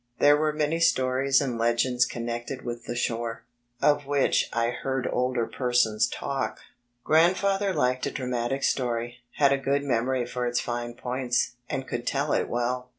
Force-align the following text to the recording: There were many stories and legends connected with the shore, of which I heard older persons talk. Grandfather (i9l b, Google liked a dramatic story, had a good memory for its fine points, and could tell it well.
There 0.17 0.35
were 0.35 0.51
many 0.51 0.79
stories 0.79 1.41
and 1.41 1.59
legends 1.59 2.07
connected 2.07 2.63
with 2.63 2.85
the 2.85 2.95
shore, 2.95 3.43
of 3.83 4.07
which 4.07 4.49
I 4.51 4.71
heard 4.71 5.07
older 5.13 5.45
persons 5.45 6.07
talk. 6.07 6.59
Grandfather 7.03 7.67
(i9l 7.67 7.67
b, 7.67 7.67
Google 7.67 7.81
liked 7.83 8.05
a 8.07 8.11
dramatic 8.11 8.63
story, 8.63 9.17
had 9.33 9.53
a 9.53 9.59
good 9.59 9.83
memory 9.83 10.25
for 10.25 10.47
its 10.47 10.59
fine 10.59 10.95
points, 10.95 11.51
and 11.69 11.87
could 11.87 12.07
tell 12.07 12.33
it 12.33 12.49
well. 12.49 12.89